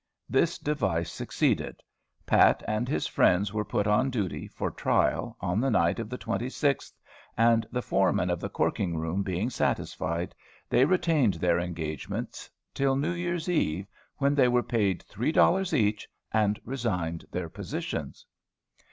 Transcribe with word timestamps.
This 0.27 0.57
device 0.57 1.11
succeeded. 1.11 1.83
Pat 2.25 2.63
and 2.67 2.89
his 2.89 3.05
friends 3.05 3.53
were 3.53 3.63
put 3.63 3.85
on 3.85 4.09
duty, 4.09 4.47
for 4.47 4.71
trial, 4.71 5.37
on 5.41 5.61
the 5.61 5.69
night 5.69 5.99
of 5.99 6.09
the 6.09 6.17
26th; 6.17 6.93
and, 7.37 7.67
the 7.71 7.83
foreman 7.83 8.31
of 8.31 8.39
the 8.39 8.49
corking 8.49 8.97
room 8.97 9.21
being 9.21 9.51
satisfied, 9.51 10.33
they 10.71 10.85
retained 10.85 11.35
their 11.35 11.59
engagements 11.59 12.49
till 12.73 12.95
New 12.95 13.13
Year's 13.13 13.47
eve, 13.47 13.85
when 14.17 14.33
they 14.33 14.47
were 14.47 14.63
paid 14.63 15.03
three 15.03 15.31
dollars 15.31 15.71
each, 15.71 16.07
and 16.31 16.59
resigned 16.65 17.25
their 17.29 17.47
positions. 17.47 18.25